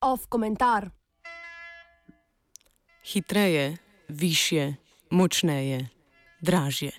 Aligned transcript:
Off 0.00 0.26
komentar. 0.28 0.90
Hitreje, 3.04 3.76
više, 4.08 4.74
močneje, 5.10 5.88
dražje. 6.40 6.90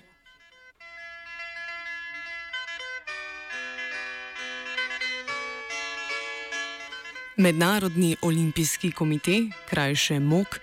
Mednarodni 7.36 8.16
olimpijski 8.22 8.92
komite, 8.92 9.32
krajše 9.68 10.20
MOK, 10.20 10.60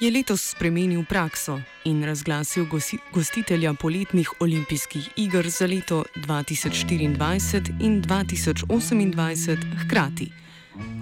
je 0.00 0.10
letos 0.10 0.50
spremenil 0.50 1.04
prakso 1.08 1.60
in 1.84 2.04
razglasil 2.04 2.66
gostitelja 3.12 3.74
poletnih 3.74 4.30
olimpijskih 4.40 5.08
iger 5.16 5.48
za 5.48 5.66
leto 5.66 6.04
2024 6.16 7.72
in 7.80 8.02
2028 8.02 9.56
hkrati. 9.84 10.32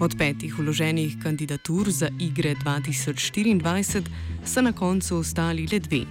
Od 0.01 0.15
petih 0.18 0.59
vloženih 0.59 1.16
kandidatur 1.23 1.91
za 1.91 2.09
igre 2.20 2.54
2024 2.54 4.02
so 4.45 4.60
na 4.60 4.73
koncu 4.73 5.16
ostali 5.16 5.68
le 5.73 5.79
dve 5.79 6.04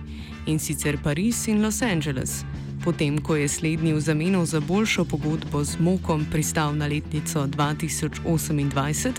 in 0.46 0.60
sicer 0.60 0.98
Pariz 1.04 1.48
in 1.48 1.62
Los 1.62 1.82
Angeles. 1.82 2.44
Potem, 2.84 3.16
ko 3.16 3.36
je 3.40 3.48
slednji 3.48 3.94
v 3.94 4.00
zameno 4.04 4.46
za 4.46 4.60
boljšo 4.60 5.06
pogodbo 5.06 5.64
z 5.64 5.80
Mokom 5.80 6.26
pristal 6.32 6.76
na 6.76 6.88
letnico 6.88 7.48
2028, 7.48 9.12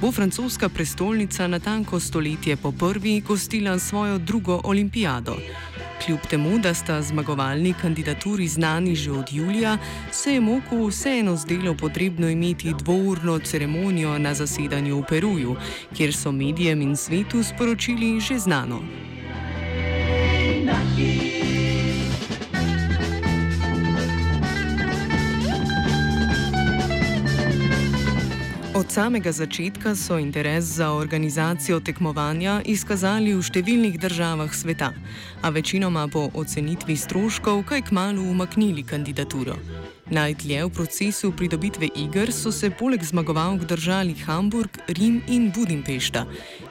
bo 0.00 0.12
francoska 0.12 0.68
prestolnica 0.68 1.48
na 1.50 1.58
tanko 1.58 2.00
stoletje 2.00 2.56
po 2.56 2.72
prvi 2.72 3.20
gostila 3.20 3.78
svojo 3.78 4.18
drugo 4.18 4.60
olimpijado. 4.64 5.34
Kljub 6.04 6.20
temu, 6.30 6.58
da 6.58 6.74
sta 6.74 7.02
zmagovalni 7.02 7.74
kandidaturi 7.74 8.48
znani 8.48 8.94
že 8.94 9.10
od 9.10 9.32
julija, 9.32 9.78
se 10.12 10.34
je 10.34 10.40
Moku 10.40 10.86
vseeno 10.86 11.36
zdelo 11.36 11.74
potrebno 11.74 12.28
imeti 12.28 12.74
dvourno 12.78 13.38
ceremonijo 13.38 14.18
na 14.18 14.34
zasedanju 14.34 15.00
v 15.00 15.04
Peruju, 15.08 15.56
kjer 15.96 16.14
so 16.14 16.32
medijem 16.32 16.82
in 16.82 16.96
svetu 16.96 17.42
sporočili 17.42 18.20
že 18.20 18.38
znano. 18.38 19.08
Od 28.78 28.90
samega 28.90 29.32
začetka 29.32 29.94
so 29.94 30.18
interes 30.18 30.64
za 30.64 30.92
organizacijo 30.92 31.80
tekmovanja 31.82 32.60
izkazali 32.62 33.32
v 33.34 33.42
številnih 33.42 33.96
državah 33.98 34.54
sveta, 34.54 34.92
a 35.42 35.50
večinoma 35.50 36.04
po 36.06 36.28
ocenitvi 36.30 36.94
stroškov 36.94 37.64
kaj 37.66 37.88
k 37.88 37.96
malu 37.98 38.22
umaknili 38.30 38.86
kandidaturo. 38.86 39.58
Najdlje 40.10 40.64
v 40.64 40.70
procesu 40.72 41.32
pridobitve 41.36 41.88
iger 41.96 42.32
so 42.32 42.52
se 42.52 42.70
poleg 42.70 43.02
zmagovalk 43.04 43.64
držali 43.68 44.14
Hamburg, 44.24 44.78
Rim 44.88 45.20
in 45.28 45.50
Budimpešta. 45.52 46.24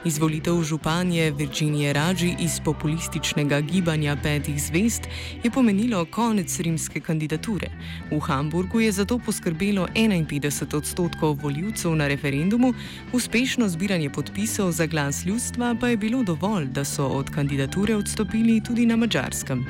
Izvolitev 0.04 0.62
županje 0.62 1.30
Virginije 1.30 1.92
Raji 1.92 2.34
iz 2.40 2.58
populističnega 2.64 3.60
gibanja 3.60 4.16
petih 4.22 4.62
zvest 4.62 5.06
je 5.44 5.50
pomenilo 5.50 6.04
konec 6.04 6.60
rimske 6.60 7.00
kandidature. 7.00 7.70
V 8.10 8.18
Hamburgu 8.20 8.80
je 8.80 8.92
zato 8.92 9.18
poskrbelo 9.18 9.86
51 9.94 10.76
odstotkov 10.76 11.38
voljivcev 11.42 11.94
na 11.94 12.08
referendumu, 12.08 12.74
uspešno 13.12 13.68
zbiranje 13.68 14.10
podpisov 14.10 14.72
za 14.72 14.86
glas 14.86 15.26
ljudstva 15.26 15.76
pa 15.80 15.88
je 15.88 15.96
bilo 15.96 16.22
dovolj, 16.22 16.66
da 16.66 16.84
so 16.84 17.06
od 17.06 17.30
kandidature 17.30 17.96
odstopili 17.96 18.62
tudi 18.66 18.86
na 18.86 18.96
mačarskem. 18.96 19.66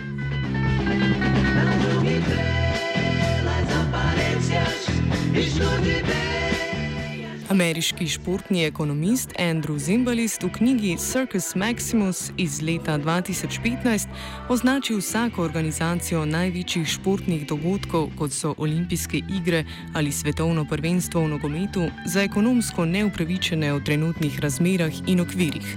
Ameriški 7.49 8.07
športni 8.07 8.65
ekonomist 8.65 9.33
Andrew 9.39 9.79
Zimbalist 9.79 10.43
v 10.43 10.51
knjigi 10.53 10.97
Circus 10.97 11.55
Maximus 11.55 12.31
iz 12.37 12.61
leta 12.63 12.99
2015 12.99 14.09
označi 14.49 14.95
vsako 14.95 15.43
organizacijo 15.43 16.25
največjih 16.25 16.87
športnih 16.87 17.47
dogodkov, 17.47 18.11
kot 18.19 18.33
so 18.33 18.55
olimpijske 18.59 19.23
igre 19.39 19.65
ali 19.95 20.13
svetovno 20.13 20.67
prvenstvo 20.71 21.21
v 21.21 21.29
nogometu, 21.29 21.89
za 22.07 22.23
ekonomsko 22.23 22.85
neupravičene 22.85 23.73
v 23.73 23.85
trenutnih 23.85 24.41
razmerah 24.41 24.93
in 25.07 25.21
okvirih. 25.21 25.77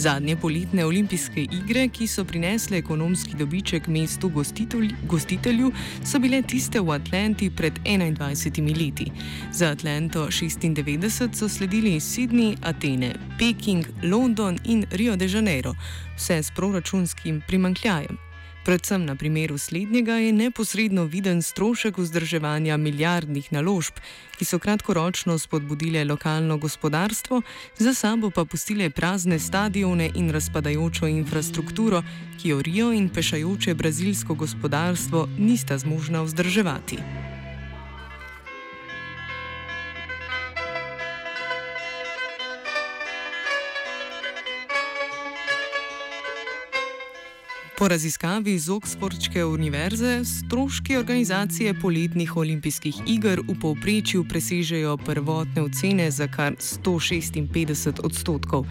Zadnje 0.00 0.36
poletne 0.36 0.84
olimpijske 0.84 1.42
igre, 1.42 1.82
ki 1.88 2.06
so 2.08 2.22
prinesle 2.24 2.78
ekonomski 2.78 3.34
dobiček 3.36 3.86
mestu 3.86 4.30
gostitelju, 5.08 5.72
so 6.04 6.18
bile 6.18 6.40
tiste 6.42 6.80
v 6.80 6.94
Atlanti 6.94 7.50
pred 7.50 7.76
21 7.84 8.72
leti. 8.80 9.10
Za 9.52 9.74
Atlanto 9.76 10.26
96 10.30 11.36
so 11.36 11.48
sledili 11.48 12.00
Sydney, 12.00 12.56
Atene, 12.62 13.12
Peking, 13.38 13.84
London 14.02 14.58
in 14.64 14.86
Rio 14.90 15.16
de 15.16 15.28
Janeiro, 15.28 15.74
vse 16.16 16.42
s 16.42 16.50
proračunskim 16.56 17.42
primankljajem. 17.46 18.29
Predvsem 18.64 19.04
na 19.04 19.14
primeru 19.16 19.58
slednjega 19.58 20.12
je 20.12 20.32
neposredno 20.32 21.04
viden 21.04 21.42
strošek 21.42 21.98
vzdrževanja 21.98 22.76
milijardnih 22.76 23.52
naložb, 23.52 23.94
ki 24.36 24.44
so 24.44 24.58
kratkoročno 24.58 25.38
spodbudile 25.38 26.04
lokalno 26.04 26.58
gospodarstvo, 26.58 27.42
za 27.78 27.94
sabo 27.94 28.30
pa 28.30 28.44
pustile 28.44 28.90
prazne 28.90 29.38
stadione 29.38 30.10
in 30.14 30.30
razpadajočo 30.30 31.06
infrastrukturo, 31.06 32.02
ki 32.42 32.48
jo 32.48 32.62
Rio 32.62 32.92
in 32.92 33.08
pešajoče 33.08 33.74
brazilsko 33.74 34.34
gospodarstvo 34.34 35.28
nista 35.38 35.78
zmožna 35.78 36.22
vzdrževati. 36.22 36.98
Po 47.80 47.88
raziskavi 47.88 48.54
iz 48.54 48.68
Oxfordske 48.68 49.44
univerze 49.44 50.24
stroški 50.24 50.96
organizacije 50.96 51.74
poletnih 51.80 52.36
olimpijskih 52.36 52.94
iger 53.06 53.40
v 53.40 53.54
povprečju 53.60 54.24
presežejo 54.28 54.96
prvotne 54.96 55.62
ocene 55.62 56.10
za 56.10 56.28
kar 56.28 56.56
156 56.56 58.04
odstotkov. 58.04 58.66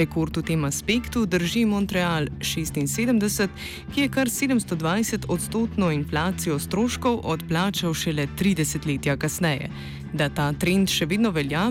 Rekord 0.00 0.36
v 0.36 0.42
tem 0.42 0.64
aspektu 0.64 1.26
drži 1.28 1.66
Montreal 1.68 2.32
76, 2.40 3.48
ki 3.92 4.00
je 4.00 4.08
kar 4.08 4.32
720 4.32 5.28
odstotno 5.28 5.90
inflacijo 5.92 6.58
stroškov 6.58 7.20
odplačal 7.24 7.94
šele 7.94 8.26
30 8.38 8.86
letja 8.86 9.16
kasneje. 9.16 9.68
Da 10.12 10.28
ta 10.28 10.48
trend 10.52 10.90
še 10.90 11.06
vedno 11.06 11.30
velja, 11.30 11.68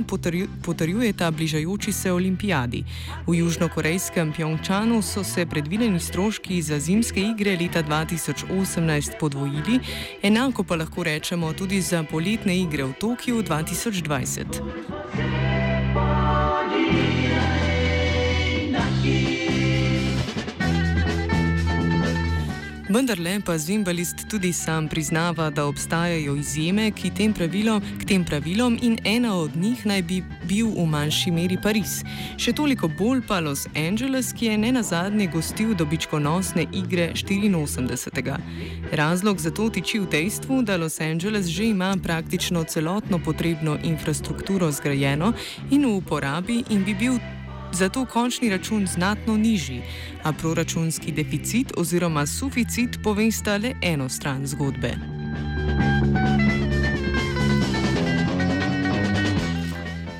potrjuje 0.63 1.13
ta 1.13 1.31
bližajoči 1.31 1.91
se 1.91 2.11
olimpijadi. 2.11 2.83
V 3.27 3.35
južnokorejskem 3.41 4.31
Pjongčanu 4.33 5.01
so 5.01 5.23
se 5.23 5.45
predvideni 5.45 5.99
stroški 5.99 6.61
za 6.61 6.79
zimske 6.79 7.21
igre 7.33 7.57
leta 7.59 7.83
2018 7.83 9.19
podvojili, 9.19 9.79
enako 10.23 10.63
pa 10.63 10.75
lahko 10.75 11.03
rečemo 11.03 11.53
tudi 11.53 11.81
za 11.81 12.03
poletne 12.03 12.61
igre 12.61 12.83
v 12.83 12.93
Tokiu 12.93 13.43
2020. 13.43 15.48
Vendar 22.89 23.19
le 23.19 23.39
pa 23.45 23.57
Zimbalist 23.57 24.25
tudi 24.29 24.53
sam 24.53 24.87
priznava, 24.87 25.49
da 25.49 25.65
obstajajo 25.65 26.35
izjeme 26.35 26.91
tem 27.17 27.33
pravilom, 27.33 27.81
k 28.01 28.05
tem 28.05 28.25
pravilom 28.25 28.79
in 28.81 28.97
ena 29.05 29.35
od 29.35 29.55
njih 29.55 29.85
naj 29.85 30.01
bi 30.01 30.23
bil 30.43 30.71
v 30.73 30.85
manjši 30.89 31.31
meri 31.31 31.57
Pariz. 31.61 32.01
Še 32.37 32.53
toliko 32.57 32.87
bolj 32.89 33.21
pa 33.27 33.39
Los 33.45 33.67
Angeles, 33.77 34.33
ki 34.33 34.45
je 34.45 34.57
ne 34.57 34.71
nazadnje 34.71 35.27
gostil 35.27 35.75
dobičkonosne 35.77 36.65
igre 36.73 37.11
84. 37.13 38.37
Razlog 38.91 39.39
za 39.39 39.51
to 39.51 39.69
tiči 39.69 39.99
v 39.99 40.09
dejstvu, 40.09 40.63
da 40.65 40.77
Los 40.77 40.97
Angeles 40.99 41.45
že 41.45 41.69
ima 41.69 41.93
praktično 42.03 42.63
celotno 42.63 43.19
potrebno 43.19 43.77
infrastrukturo 43.83 44.71
zgrajeno 44.71 45.33
in 45.69 45.85
v 45.85 45.93
uporabi 45.93 46.63
in 46.69 46.83
bi 46.83 46.97
bil 46.97 47.21
zato 47.73 48.05
končni 48.05 48.49
račun 48.49 48.87
znatno 48.87 49.37
nižji, 49.37 49.81
a 50.23 50.33
proračunski 50.33 51.11
deficit 51.11 51.71
oziroma 51.77 52.25
suficit 52.25 52.99
povesta 53.03 53.57
le 53.57 53.73
eno 53.81 54.09
stran 54.09 54.47
zgodbe. 54.47 54.95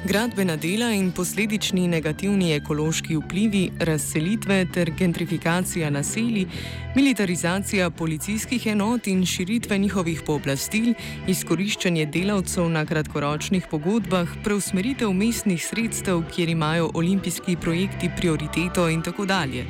Gradbena 0.10 0.56
dela 0.56 0.88
in 0.90 1.12
posledični 1.14 1.84
negativni 1.88 2.48
ekološki 2.56 3.14
vplivi, 3.20 3.60
razselitve 3.80 4.56
ter 4.74 4.90
gentrifikacija 4.98 5.90
naselij, 5.94 6.48
militarizacija 6.96 7.90
policijskih 7.90 8.66
enot 8.68 9.08
in 9.08 9.22
širitve 9.26 9.78
njihovih 9.78 10.24
pooblastil, 10.26 10.96
izkoriščanje 11.28 12.08
delavcev 12.10 12.72
na 12.74 12.86
kratkoročnih 12.90 13.70
pogodbah, 13.70 14.34
preusmeritev 14.44 15.14
mestnih 15.14 15.62
sredstev, 15.62 16.24
kjer 16.34 16.50
imajo 16.50 16.90
olimpijski 16.94 17.56
projekti 17.62 18.10
prioriteto 18.18 18.90
in 18.90 19.06
tako 19.06 19.26
dalje. 19.26 19.68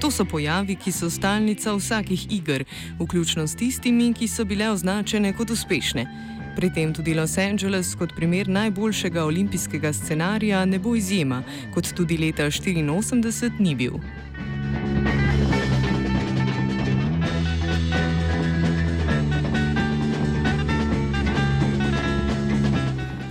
To 0.00 0.10
so 0.10 0.24
pojavi, 0.24 0.76
ki 0.76 0.92
so 0.92 1.10
stalnica 1.10 1.74
vsakih 1.74 2.32
iger, 2.32 2.64
vključno 3.00 3.46
s 3.46 3.56
tistimi, 3.56 4.14
ki 4.14 4.28
so 4.28 4.44
bile 4.44 4.70
označene 4.70 5.32
kot 5.32 5.50
uspešne. 5.50 6.06
Pri 6.56 6.70
tem 6.70 6.92
tudi 6.92 7.14
Los 7.14 7.38
Angeles 7.38 7.94
kot 7.94 8.14
primer 8.16 8.48
najboljšega 8.48 9.24
olimpijskega 9.24 9.92
scenarija 9.92 10.64
ne 10.64 10.78
bo 10.78 10.96
izjema, 10.96 11.42
kot 11.74 11.92
tudi 11.94 12.18
leta 12.18 12.48
1984 12.50 13.60
ni 13.60 13.74
bil. 13.74 14.00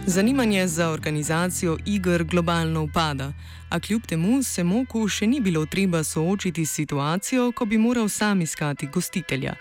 Zanimanje 0.10 0.68
za 0.68 0.90
organizacijo 0.90 1.78
iger 1.86 2.24
globalno 2.24 2.84
upada, 2.84 3.34
a 3.70 3.80
kljub 3.80 4.06
temu 4.06 4.44
se 4.44 4.64
Moku 4.64 5.08
še 5.08 5.28
ni 5.28 5.40
bilo 5.40 5.66
treba 5.66 6.04
soočiti 6.04 6.66
s 6.66 6.72
situacijo, 6.72 7.52
ko 7.52 7.66
bi 7.66 7.78
moral 7.78 8.10
sam 8.10 8.42
iskati 8.42 8.88
gostitelja. 8.88 9.54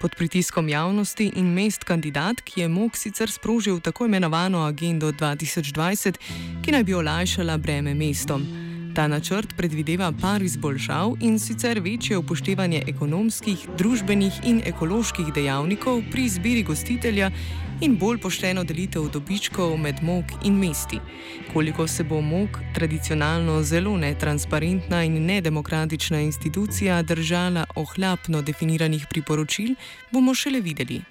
Pod 0.00 0.14
pritiskom 0.16 0.68
javnosti 0.68 1.30
in 1.36 1.46
mest 1.54 1.84
kandidatk 1.84 2.56
je 2.56 2.68
Mok 2.68 2.96
sicer 2.96 3.30
sprožil 3.30 3.80
tako 3.80 4.04
imenovano 4.04 4.66
Agendo 4.66 5.12
2020, 5.12 6.20
ki 6.64 6.72
naj 6.72 6.84
bi 6.84 6.94
olajšala 6.94 7.56
breme 7.56 7.94
mestom. 7.94 8.73
Ta 8.94 9.08
načrt 9.08 9.56
predvideva 9.56 10.12
par 10.20 10.42
izboljšav 10.42 11.16
in 11.20 11.38
sicer 11.38 11.80
večje 11.80 12.18
upoštevanje 12.18 12.82
ekonomskih, 12.86 13.64
družbenih 13.78 14.36
in 14.46 14.60
ekoloških 14.66 15.32
dejavnikov 15.34 16.02
pri 16.12 16.24
izbiri 16.24 16.62
gostitelja 16.62 17.30
in 17.80 17.96
bolj 17.98 18.20
pošteno 18.22 18.62
delitev 18.64 19.08
dobičkov 19.10 19.74
med 19.78 20.02
mok 20.02 20.30
in 20.44 20.54
mesti. 20.58 21.00
Koliko 21.52 21.88
se 21.88 22.04
bo 22.04 22.20
mok, 22.20 22.60
tradicionalno 22.74 23.62
zelo 23.62 23.96
netransparentna 23.96 25.02
in 25.04 25.26
nedemokratična 25.26 26.20
institucija, 26.20 27.02
držala 27.02 27.64
ohlapno 27.74 28.42
definiranih 28.42 29.06
priporočil, 29.10 29.74
bomo 30.12 30.34
šele 30.34 30.60
videli. 30.60 31.02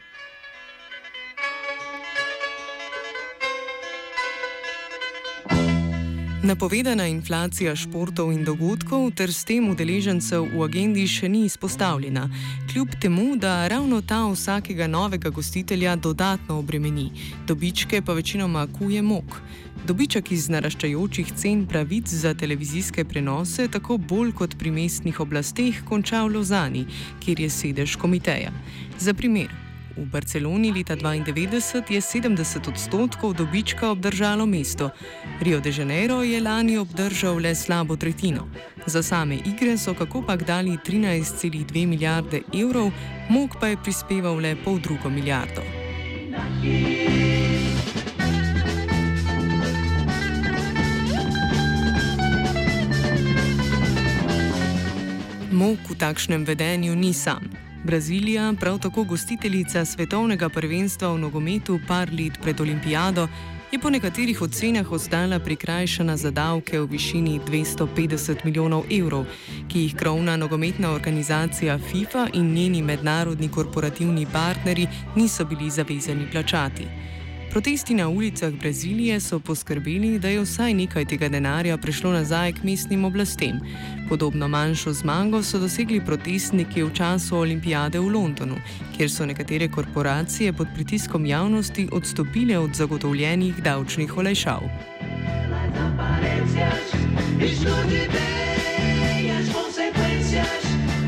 Napovedana 6.43 7.05
inflacija 7.07 7.71
športov 7.75 8.33
in 8.35 8.41
dogodkov 8.43 9.13
ter 9.15 9.31
s 9.31 9.45
tem 9.47 9.69
udeležencev 9.71 10.49
v 10.51 10.65
agendi 10.65 11.05
še 11.07 11.29
ni 11.31 11.45
izpostavljena, 11.47 12.25
kljub 12.67 12.97
temu, 12.99 13.37
da 13.39 13.63
ravno 13.71 14.01
ta 14.03 14.25
vsakega 14.27 14.89
novega 14.91 15.31
gostitelja 15.31 15.95
dodatno 15.95 16.59
obremeni, 16.59 17.07
dobičke 17.47 18.01
pa 18.03 18.11
večinoma 18.19 18.67
kuje 18.75 19.01
mok. 19.01 19.39
Dobiček 19.87 20.35
iz 20.35 20.51
naraščajočih 20.51 21.31
cen 21.31 21.63
pravic 21.63 22.11
za 22.11 22.35
televizijske 22.35 23.07
prenose 23.07 23.71
tako 23.71 23.97
bolj 23.97 24.35
kot 24.35 24.59
pri 24.59 24.75
mestnih 24.75 25.23
oblasteh 25.23 25.79
konča 25.87 26.25
v 26.27 26.35
Lozani, 26.35 26.87
kjer 27.23 27.39
je 27.39 27.49
sedež 27.49 27.95
komiteja. 27.95 28.51
Za 28.99 29.15
primer. 29.15 29.62
V 29.97 30.05
Barceloni 30.09 30.73
leta 30.73 30.95
1992 30.95 31.93
je 31.93 32.01
70 32.01 32.69
odstotkov 32.69 33.37
dobička 33.37 33.91
obdržalo 33.91 34.45
mesto. 34.45 34.89
Rio 35.41 35.59
de 35.59 35.69
Janeiro 35.69 36.23
je 36.23 36.41
lani 36.41 36.77
obdržal 36.77 37.37
le 37.37 37.55
slabo 37.55 37.95
tretjino. 37.95 38.47
Za 38.85 39.03
same 39.03 39.35
igre 39.35 39.77
so 39.77 39.93
kako 39.93 40.21
pa 40.21 40.35
dali 40.35 40.77
13,2 40.85 41.87
milijarde 41.87 42.41
evrov, 42.53 42.91
Mok 43.29 43.51
pa 43.59 43.67
je 43.67 43.77
prispeval 43.77 44.35
le 44.35 44.55
pol 44.55 44.79
drugo 44.79 45.09
milijardo. 45.09 45.61
Mok 55.51 55.79
v 55.89 55.95
takšnem 55.95 56.45
vedenju 56.45 56.95
ni 56.95 57.13
sam. 57.13 57.52
Brazilija, 57.83 58.53
prav 58.59 58.79
tako 58.79 59.03
gostiteljica 59.03 59.85
svetovnega 59.85 60.49
prvenstva 60.49 61.13
v 61.13 61.17
nogometu 61.17 61.79
par 61.87 62.09
let 62.19 62.33
pred 62.41 62.61
olimpijado, 62.61 63.27
je 63.71 63.79
po 63.79 63.89
nekaterih 63.89 64.41
ocenah 64.41 64.91
ostala 64.91 65.39
prikrajšana 65.39 66.17
za 66.17 66.31
davke 66.31 66.79
v 66.79 66.85
višini 66.85 67.39
250 67.47 68.45
milijonov 68.45 68.83
evrov, 68.91 69.25
ki 69.67 69.79
jih 69.79 69.95
krovna 69.95 70.37
nogometna 70.37 70.91
organizacija 70.91 71.77
FIFA 71.77 72.27
in 72.33 72.53
njeni 72.53 72.81
mednarodni 72.81 73.49
korporativni 73.49 74.27
partnerji 74.33 74.87
niso 75.15 75.45
bili 75.45 75.69
zavezani 75.69 76.27
plačati. 76.31 76.87
Protesti 77.53 77.93
na 77.93 78.09
ulicah 78.09 78.53
Brazilije 78.53 79.19
so 79.19 79.39
poskrbeli, 79.39 80.19
da 80.19 80.27
je 80.27 80.41
vsaj 80.41 80.73
nekaj 80.73 81.05
tega 81.05 81.27
denarja 81.29 81.77
prišlo 81.77 82.11
nazaj 82.11 82.53
k 82.53 82.63
mestnim 82.63 83.05
oblastem. 83.05 83.59
Podobno 84.09 84.47
manjšo 84.47 84.93
zmago 84.93 85.43
so 85.43 85.59
dosegli 85.59 86.01
protestniki 86.05 86.83
v 86.83 86.89
času 86.93 87.37
olimpijade 87.37 87.99
v 87.99 88.09
Londonu, 88.09 88.55
kjer 88.97 89.11
so 89.11 89.25
nekatere 89.25 89.67
korporacije 89.67 90.53
pod 90.53 90.67
pritiskom 90.73 91.25
javnosti 91.25 91.87
odstopile 91.91 92.57
od 92.57 92.73
zagotovljenih 92.73 93.61
davčnih 93.63 94.17
olajšav. 94.17 94.61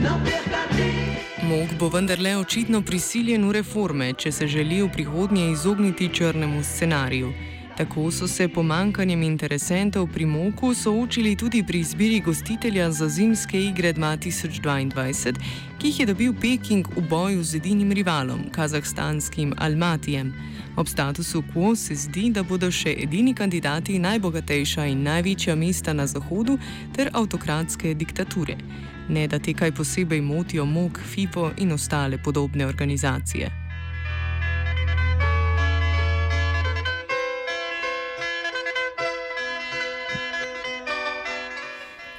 Não 0.03 0.19
perca 0.23 1.04
Mok 1.45 1.77
bo 1.79 1.89
vendarle 1.93 2.37
očitno 2.37 2.79
prisiljen 2.81 3.43
v 3.45 3.51
reforme, 3.59 4.07
če 4.17 4.31
se 4.31 4.47
želi 4.47 4.79
v 4.81 4.87
prihodnje 4.93 5.51
izogniti 5.51 6.09
črnemu 6.09 6.63
scenariju. 6.63 7.33
Tako 7.77 8.11
so 8.11 8.27
se 8.27 8.47
pomankanjem 8.47 9.23
interesentov 9.23 10.07
pri 10.13 10.25
Moku 10.25 10.73
soočili 10.73 11.35
tudi 11.35 11.63
pri 11.63 11.79
izbiri 11.79 12.19
gostitelja 12.19 12.91
za 12.91 13.09
zimske 13.09 13.61
igre 13.61 13.93
2022, 13.93 15.33
ki 15.79 15.87
jih 15.87 15.99
je 15.99 16.05
dobil 16.05 16.33
Peking 16.41 16.87
v 16.95 17.01
boju 17.09 17.43
z 17.43 17.55
edinim 17.55 17.91
rivalom, 17.91 18.47
kazahstanskim 18.51 19.53
Almatijem. 19.57 20.33
Ob 20.77 20.87
statusu 20.87 21.43
quo 21.53 21.75
se 21.75 21.95
zdi, 21.95 22.29
da 22.31 22.43
bodo 22.43 22.71
še 22.71 22.95
edini 23.03 23.33
kandidati 23.33 23.99
najbogatejša 23.99 24.85
in 24.85 25.03
največja 25.03 25.55
mesta 25.55 25.93
na 25.93 26.07
Zahodu 26.07 26.57
ter 26.95 27.09
avtokratske 27.13 27.93
diktature 27.93 28.57
ne 29.09 29.27
da 29.27 29.39
te 29.39 29.53
kaj 29.53 29.71
posebej 29.71 30.21
motijo 30.21 30.65
MOK, 30.65 30.99
FIPO 30.99 31.51
in 31.57 31.71
ostale 31.71 32.17
podobne 32.17 32.65
organizacije. 32.65 33.64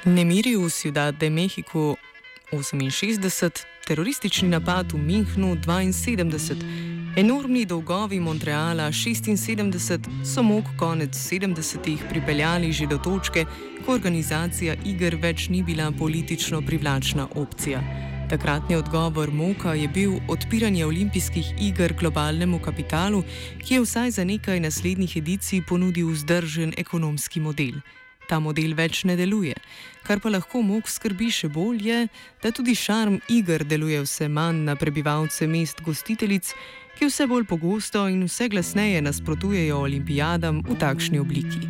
Nemiri 0.07 0.55
v 0.55 0.69
Ciudad 0.69 1.11
de 1.19 1.29
Mexico 1.29 1.97
68, 2.51 3.67
teroristični 3.83 4.47
napad 4.47 4.95
v 4.95 4.97
Münchnu 5.03 5.59
72. 5.59 6.55
Enormni 7.15 7.65
dolgovi 7.65 8.19
Montreala 8.19 8.87
76 8.87 10.07
so 10.23 10.43
mok 10.43 10.63
konec 10.79 11.11
70-ih 11.11 12.07
pripeljali 12.07 12.71
že 12.71 12.87
do 12.87 12.97
točke, 12.97 13.43
ko 13.83 13.99
organizacija 13.99 14.79
iger 14.85 15.19
več 15.19 15.49
ni 15.49 15.59
bila 15.63 15.91
politično 15.91 16.61
privlačna 16.61 17.27
opcija. 17.35 17.83
Takratni 18.29 18.75
odgovor 18.75 19.31
Moka 19.31 19.73
je 19.73 19.87
bil 19.87 20.23
odpiranje 20.27 20.85
olimpijskih 20.85 21.53
iger 21.59 21.93
globalnemu 21.99 22.59
kapitalu, 22.63 23.23
ki 23.59 23.73
je 23.73 23.81
vsaj 23.81 24.11
za 24.11 24.23
nekaj 24.23 24.59
naslednjih 24.59 25.17
edicij 25.17 25.67
ponudil 25.67 26.07
vzdržen 26.15 26.73
ekonomski 26.77 27.39
model. 27.39 27.83
Ta 28.27 28.39
model 28.43 28.75
več 28.75 29.05
ne 29.07 29.15
deluje. 29.15 29.55
Kar 30.03 30.19
pa 30.19 30.29
lahko 30.29 30.61
mok 30.63 30.87
skrbi 30.91 31.29
še 31.31 31.47
bolj, 31.51 31.79
je, 31.87 31.99
da 32.43 32.51
tudi 32.51 32.75
šarm 32.75 33.21
iger 33.31 33.63
deluje 33.63 34.03
vse 34.03 34.27
manj 34.27 34.65
na 34.67 34.75
prebivalce 34.75 35.47
mest 35.47 35.83
gostiteljic, 35.83 36.53
ki 36.99 37.07
vse 37.07 37.27
bolj 37.27 37.47
pogosto 37.47 38.07
in 38.11 38.23
vse 38.27 38.49
glasneje 38.51 39.01
nasprotujejo 39.01 39.83
olimpijadam 39.87 40.63
v 40.67 40.79
takšni 40.79 41.19
obliki. 41.23 41.67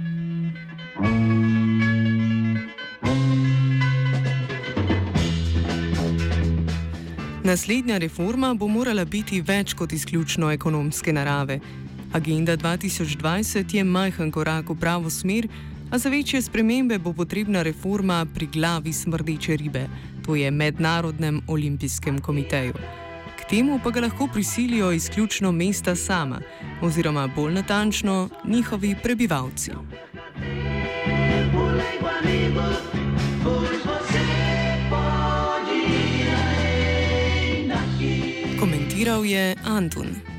Naslednja 7.47 7.97
reforma 7.97 8.53
bo 8.53 8.67
morala 8.67 9.05
biti 9.05 9.37
več 9.41 9.71
kot 9.73 9.93
izključno 9.93 10.49
ekonomske 10.51 11.13
narave. 11.13 11.59
Agenda 12.13 12.57
2020 12.57 13.75
je 13.75 13.83
majhen 13.83 14.31
korak 14.31 14.69
v 14.69 14.75
pravo 14.79 15.09
smer, 15.09 15.47
A 15.91 15.97
za 15.97 16.09
večje 16.09 16.41
spremembe 16.41 16.99
bo 16.99 17.13
potrebna 17.13 17.61
reforma 17.63 18.25
pri 18.33 18.47
glavi 18.47 18.93
smrdeče 18.93 19.57
ribe, 19.57 19.87
to 20.25 20.35
je 20.35 20.51
Mednarodnem 20.51 21.41
olimpijskem 21.47 22.19
komiteju. 22.19 22.73
K 23.39 23.49
temu 23.49 23.79
pa 23.83 23.89
ga 23.89 24.01
lahko 24.01 24.27
prisilijo 24.33 24.91
izključno 24.91 25.51
mesta 25.51 25.95
sama, 25.95 26.41
oziroma 26.81 27.27
bolj 27.35 27.53
natančno 27.53 28.29
njihovi 28.45 28.95
prebivalci. 29.03 29.71
Komentiral 38.59 39.25
je 39.25 39.55
Antun. 39.65 40.36